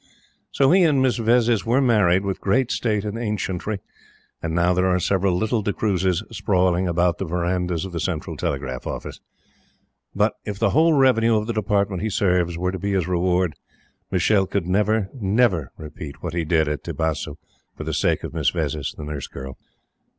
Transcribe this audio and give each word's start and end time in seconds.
So 0.49 0.71
he 0.71 0.81
and 0.81 0.99
Miss 0.99 1.17
Vezzis 1.17 1.63
were 1.63 1.79
married 1.79 2.25
with 2.25 2.41
great 2.41 2.71
state 2.71 3.05
and 3.05 3.19
ancientry; 3.19 3.81
and 4.41 4.55
now 4.55 4.73
there 4.73 4.87
are 4.87 4.99
several 4.99 5.37
little 5.37 5.61
D'Cruzes 5.61 6.23
sprawling 6.31 6.87
about 6.87 7.19
the 7.19 7.25
verandahs 7.25 7.85
of 7.85 7.91
the 7.91 7.99
Central 7.99 8.35
Telegraph 8.35 8.87
Office. 8.87 9.19
But, 10.15 10.33
if 10.43 10.57
the 10.57 10.71
whole 10.71 10.93
revenue 10.93 11.37
of 11.37 11.45
the 11.45 11.53
Department 11.53 12.01
he 12.01 12.09
serves 12.09 12.57
were 12.57 12.71
to 12.71 12.79
be 12.79 12.93
his 12.93 13.07
reward 13.07 13.53
Michele 14.09 14.47
could 14.47 14.65
never, 14.65 15.07
never 15.13 15.71
repeat 15.77 16.23
what 16.23 16.33
he 16.33 16.45
did 16.45 16.67
at 16.67 16.83
Tibasu 16.83 17.35
for 17.77 17.83
the 17.83 17.93
sake 17.93 18.23
of 18.23 18.33
Miss 18.33 18.49
Vezzis 18.49 18.95
the 18.95 19.03
nurse 19.05 19.27
girl. 19.27 19.59